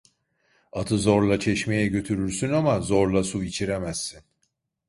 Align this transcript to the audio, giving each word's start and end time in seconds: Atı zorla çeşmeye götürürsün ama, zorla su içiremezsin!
Atı 0.71 0.97
zorla 0.97 1.39
çeşmeye 1.39 1.87
götürürsün 1.87 2.51
ama, 2.51 2.81
zorla 2.81 3.23
su 3.23 3.43
içiremezsin! 3.43 4.21